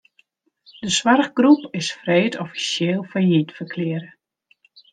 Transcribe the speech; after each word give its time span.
De 0.79 0.89
soarchgroep 0.97 1.67
is 1.79 1.87
freed 1.99 2.33
offisjeel 2.43 3.01
fallyt 3.11 3.49
ferklearre. 3.57 4.09